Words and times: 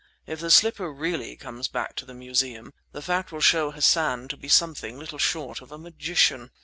If 0.25 0.39
the 0.39 0.49
slipper 0.49 0.91
really 0.91 1.35
comes 1.35 1.67
back 1.67 1.95
to 1.97 2.05
the 2.05 2.15
Museum 2.15 2.73
the 2.91 3.03
fact 3.03 3.31
will 3.31 3.39
show 3.39 3.69
Hassan 3.69 4.29
to 4.29 4.35
be 4.37 4.47
something 4.49 4.97
little 4.97 5.19
short 5.19 5.61
of 5.61 5.71
a 5.71 5.77
magician. 5.77 6.49